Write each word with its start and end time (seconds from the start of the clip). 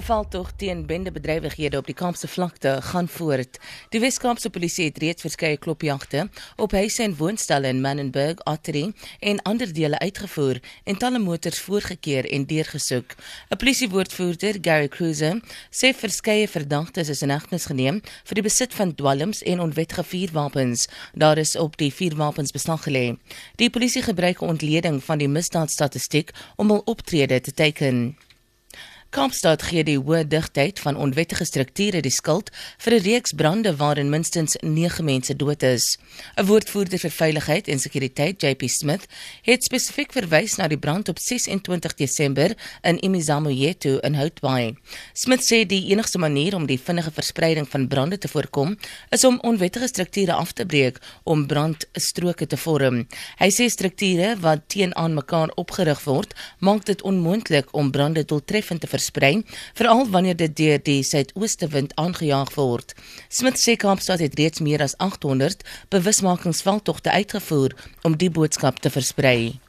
'n 0.00 0.02
Veldtog 0.02 0.50
teen 0.56 0.86
bendebedrywighede 0.86 1.76
op 1.76 1.86
die 1.86 1.94
Kaapse 1.94 2.28
vlakte 2.28 2.78
gaan 2.82 3.08
voort. 3.08 3.58
Die 3.88 4.00
Wes-Kaapse 4.00 4.50
polisie 4.50 4.84
het 4.84 4.98
reeds 4.98 5.20
verskeie 5.20 5.56
klopjagte 5.56 6.28
op 6.56 6.72
huise 6.72 7.02
en 7.02 7.16
woonstelle 7.16 7.68
in 7.68 7.80
Manenberg, 7.80 8.40
Ottery 8.44 8.92
en 9.18 9.42
ander 9.42 9.72
dele 9.72 9.98
uitgevoer 9.98 10.60
en 10.84 10.96
talle 10.96 11.18
motors 11.18 11.58
voorgekeer 11.58 12.30
en 12.32 12.46
deurgesoek. 12.46 13.14
'n 13.50 13.56
Polisiewoordvoerder, 13.56 14.58
Gary 14.60 14.88
Cruiser, 14.88 15.40
sê 15.70 15.92
verskeie 15.96 16.48
verdagtes 16.48 17.08
is 17.08 17.22
in 17.22 17.30
hegtenis 17.30 17.66
geneem 17.66 18.00
vir 18.24 18.34
die 18.34 18.46
besit 18.48 18.74
van 18.74 18.94
dwelms 18.94 19.42
en 19.42 19.60
onwettige 19.60 20.04
vuurwapens. 20.04 20.88
Daar 21.12 21.38
is 21.38 21.56
op 21.56 21.76
die 21.76 21.92
vuurwapens 21.92 22.50
beslag 22.50 22.88
gelê. 22.88 23.18
Die 23.56 23.70
polisie 23.70 24.02
gebruik 24.02 24.40
'n 24.40 24.48
ontleding 24.48 25.04
van 25.04 25.18
die 25.18 25.28
misdaadstatistiek 25.28 26.30
om 26.56 26.70
hul 26.70 26.82
optrede 26.84 27.40
te 27.40 27.52
teiken. 27.52 28.16
Kaapstad 29.10 29.64
gee 29.66 29.82
die 29.82 29.96
hoë 29.98 30.20
digtheid 30.30 30.78
van 30.78 30.94
onwettige 30.94 31.42
strukture 31.42 31.98
die 31.98 32.12
skuld 32.14 32.52
vir 32.78 32.94
'n 32.94 33.02
reeks 33.02 33.32
brande 33.34 33.72
waarin 33.76 34.08
minstens 34.08 34.54
9 34.62 35.04
mense 35.04 35.34
dood 35.34 35.62
is. 35.62 35.98
'n 36.38 36.46
Woordvoerder 36.46 36.98
vir 36.98 37.10
veiligheid 37.10 37.68
en 37.68 37.78
sekuriteit, 37.78 38.42
JP 38.42 38.68
Smith, 38.68 39.08
het 39.42 39.64
spesifiek 39.64 40.12
verwys 40.12 40.56
na 40.56 40.68
die 40.68 40.78
brand 40.78 41.08
op 41.08 41.18
26 41.18 41.94
Desember 41.94 42.54
in 42.82 43.02
Imizamoyeto 43.02 43.98
in 43.98 44.14
Houtbaai. 44.14 44.76
Smith 45.12 45.42
sê 45.42 45.66
die 45.66 45.90
enigste 45.90 46.18
manier 46.18 46.54
om 46.54 46.66
die 46.66 46.78
vinnige 46.78 47.10
verspreiding 47.10 47.68
van 47.68 47.88
brande 47.88 48.18
te 48.18 48.28
voorkom, 48.28 48.78
is 49.10 49.24
om 49.24 49.40
onwettige 49.42 49.88
strukture 49.88 50.32
af 50.32 50.52
te 50.52 50.66
breek 50.66 50.98
om 51.24 51.46
brandstroke 51.46 52.46
te 52.46 52.56
vorm. 52.56 53.08
Hy 53.38 53.50
sê 53.50 53.68
strukture 53.68 54.36
wat 54.40 54.68
teenoor 54.68 55.10
mekaar 55.10 55.50
opgerig 55.56 56.04
word, 56.04 56.34
maak 56.60 56.84
dit 56.84 57.02
onmoontlik 57.02 57.74
om 57.74 57.90
brande 57.90 58.24
doeltreffend 58.24 58.80
te 58.80 58.86
versprei, 59.00 59.40
veral 59.78 60.04
wanneer 60.12 60.36
dit 60.36 60.56
deur 60.56 60.82
die 60.84 61.00
suidooste 61.06 61.70
wind 61.72 61.96
aangejaag 61.96 62.52
word. 62.58 62.94
Smit 63.32 63.56
sê 63.60 63.78
Kaapstad 63.80 64.20
het 64.20 64.36
reeds 64.38 64.60
meer 64.60 64.84
as 64.84 64.96
800 65.00 65.64
bewusmakingsveldtogte 65.94 67.10
uitgevoer 67.10 67.76
om 68.04 68.20
die 68.20 68.30
boodskap 68.30 68.84
te 68.84 68.92
versprei. 68.92 69.60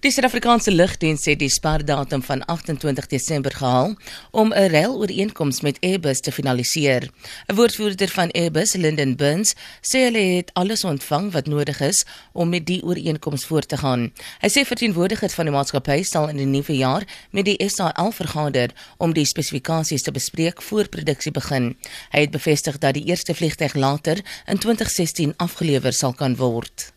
Die 0.00 0.08
Suid-Afrikaanse 0.08 0.72
Lugdiens 0.72 1.26
het 1.28 1.42
die 1.42 1.50
sperdatum 1.52 2.22
van 2.24 2.40
28 2.48 3.06
Desember 3.06 3.52
gehaal 3.52 3.90
om 4.30 4.52
'n 4.52 4.70
reilooreenkoms 4.72 5.60
met 5.60 5.80
Airbus 5.80 6.20
te 6.20 6.32
finaliseer. 6.32 7.10
'n 7.46 7.54
Woordvoerder 7.54 8.08
van 8.08 8.30
Airbus, 8.30 8.72
Lyndon 8.72 9.16
Burns, 9.16 9.54
sê 9.80 9.98
hulle 10.06 10.22
het 10.36 10.50
alles 10.52 10.84
ontvang 10.84 11.32
wat 11.32 11.46
nodig 11.46 11.80
is 11.80 12.04
om 12.32 12.48
met 12.48 12.66
die 12.66 12.82
ooreenkoms 12.82 13.44
voort 13.44 13.68
te 13.68 13.76
gaan. 13.76 14.12
Hy 14.38 14.48
sê 14.48 14.64
verteenwoordigers 14.66 15.34
van 15.34 15.44
die 15.44 15.54
maatskappy 15.54 16.02
sal 16.02 16.28
in 16.28 16.36
die 16.36 16.46
nuwe 16.46 16.76
jaar 16.76 17.04
met 17.30 17.44
die 17.44 17.68
SAL 17.68 18.12
vergader 18.12 18.70
om 18.96 19.12
die 19.12 19.24
spesifikasies 19.24 20.02
te 20.02 20.12
bespreek 20.12 20.62
voor 20.62 20.88
produksie 20.88 21.32
begin. 21.32 21.76
Hy 22.10 22.20
het 22.20 22.30
bevestig 22.30 22.78
dat 22.78 22.94
die 22.94 23.04
eerste 23.04 23.34
vliegtuig 23.34 23.74
later 23.74 24.16
in 24.46 24.58
2016 24.58 25.34
afgelewer 25.36 25.92
sal 25.92 26.12
kan 26.12 26.36
word. 26.36 26.92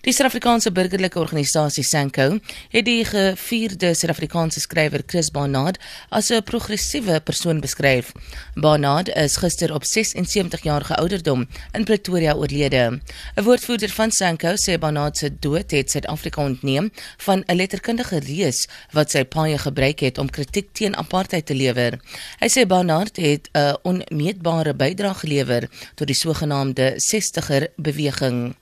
Die 0.00 0.14
Suid-Afrikaanse 0.16 0.70
burgerlike 0.72 1.18
organisasie 1.20 1.82
SANCO 1.84 2.38
het 2.72 2.86
die 2.86 3.02
gevierde 3.04 3.90
Suid-Afrikaanse 3.92 4.62
skrywer 4.64 5.02
Chris 5.04 5.28
Barnard 5.28 5.76
as 6.08 6.30
'n 6.32 6.42
progressiewe 6.42 7.20
persoon 7.20 7.60
beskryf. 7.60 8.12
Barnard 8.54 9.08
is 9.08 9.36
gister 9.36 9.74
op 9.74 9.84
76 9.84 10.62
jarige 10.62 10.96
ouderdom 10.96 11.46
in 11.72 11.84
Pretoria 11.84 12.34
oorlede. 12.34 13.00
'n 13.36 13.44
Woordvoerder 13.44 13.90
van 13.90 14.10
SANCO 14.10 14.54
sê 14.56 14.78
Barnard 14.78 15.16
se 15.16 15.38
dood 15.38 15.70
het 15.70 15.90
Suid-Afrika 15.90 16.42
ontneem 16.42 16.90
van 17.16 17.42
'n 17.46 17.56
letterkundige 17.56 18.18
reus 18.18 18.68
wat 18.92 19.10
sy 19.10 19.24
paie 19.24 19.58
gebruik 19.58 20.00
het 20.00 20.18
om 20.18 20.30
kritiek 20.30 20.68
teen 20.72 20.96
apartheid 20.96 21.46
te 21.46 21.54
lewer. 21.54 22.00
Hy 22.38 22.48
sê 22.48 22.66
Barnard 22.66 23.16
het 23.16 23.48
'n 23.52 23.76
onmeetbare 23.82 24.74
bydrae 24.74 25.14
gelewer 25.14 25.68
tot 25.94 26.06
die 26.06 26.16
sogenaamde 26.16 26.94
60er 26.96 27.68
beweging. 27.76 28.54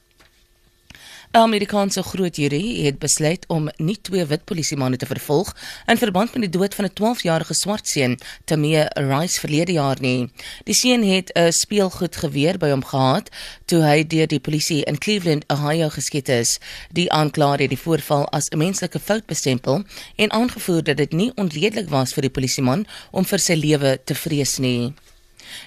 'n 1.33 1.39
Amerikaanse 1.39 2.03
groot 2.03 2.37
jury 2.37 2.85
het 2.85 2.99
besluit 2.99 3.45
om 3.49 3.69
nie 3.77 3.99
twee 4.01 4.25
wit 4.27 4.45
polisiemanne 4.45 4.97
te 4.97 5.07
vervolg 5.07 5.51
in 5.87 5.99
verband 6.01 6.33
met 6.33 6.43
die 6.47 6.59
dood 6.59 6.75
van 6.75 6.85
'n 6.85 6.95
12-jarige 7.01 7.55
swart 7.55 7.89
seun, 7.89 8.19
Tamia 8.45 8.85
Rice 8.95 9.41
verlede 9.41 9.73
jaar 9.73 10.01
nie. 10.01 10.31
Die 10.65 10.75
seun 10.75 11.03
het 11.03 11.31
'n 11.35 11.53
speelgoedgeweer 11.53 12.59
by 12.59 12.71
hom 12.71 12.85
gehad 12.85 13.29
toe 13.65 13.83
hy 13.83 14.07
deur 14.07 14.27
die 14.27 14.41
polisie 14.41 14.85
in 14.85 14.99
Cleveland, 14.99 15.45
Ohio 15.49 15.89
geskiet 15.89 16.29
is. 16.29 16.59
Die 16.93 17.13
aanklaer 17.13 17.59
het 17.59 17.69
die 17.69 17.85
voorval 17.85 18.29
as 18.29 18.49
'n 18.49 18.59
menslike 18.59 18.99
fout 18.99 19.27
bestempel 19.27 19.85
en 20.17 20.31
aangevoer 20.31 20.83
dat 20.83 20.97
dit 20.97 21.13
nie 21.13 21.33
onredelik 21.35 21.89
was 21.89 22.13
vir 22.13 22.23
die 22.23 22.31
polisieman 22.31 22.87
om 23.11 23.25
vir 23.25 23.39
sy 23.39 23.55
lewe 23.55 24.01
te 24.05 24.15
vrees 24.15 24.59
nie. 24.59 24.95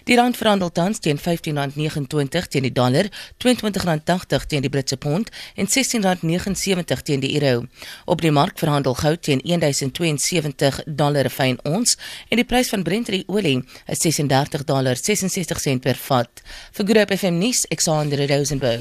Die 0.03 0.15
rand 0.15 0.37
verhandel 0.37 0.69
tans 0.71 0.99
teen 0.99 1.17
R15.29 1.17 2.47
teen 2.47 2.67
die 2.69 2.73
dollar, 2.73 3.09
R22.80 3.41 4.45
teen 4.47 4.61
die 4.61 4.69
Britse 4.69 4.97
pond 4.97 5.33
en 5.55 5.65
R16.79 5.65 7.01
teen 7.01 7.25
die 7.25 7.33
euro. 7.41 7.65
Op 8.05 8.21
die 8.21 8.31
mark 8.31 8.59
verhandel 8.59 8.93
goud 8.93 9.21
teen 9.25 9.41
1072 9.43 10.83
dollar 10.85 11.29
per 11.31 11.31
fyn 11.31 11.59
ons 11.63 11.97
en 12.29 12.39
die 12.39 12.47
prys 12.47 12.71
van 12.73 12.83
Brent 12.83 13.09
olie 13.27 13.61
is 13.87 14.03
$36.66 14.05 15.79
per 15.83 15.97
vat. 16.07 16.43
Vir 16.75 16.85
Groep 16.91 17.15
FM 17.17 17.39
nuus, 17.39 17.65
Alexander 17.69 18.27
Rosenberg. 18.27 18.79